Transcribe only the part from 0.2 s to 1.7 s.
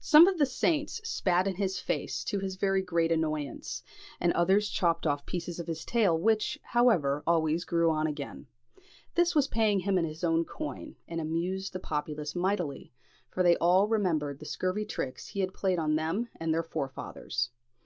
of the saints spat in